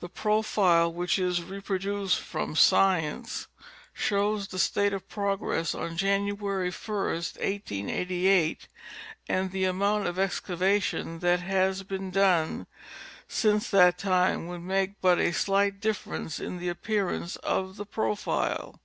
[0.00, 3.46] The profile which is reproduced from" Science,"
[3.94, 8.66] shows the state of progress on January 1st, 1888,
[9.28, 12.66] and the amount of excavation that has been done
[13.28, 18.74] since that time would make but a slight difference in the appearance of the profile.